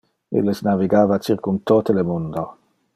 [0.39, 2.49] Illes navigava circum tote le mundo.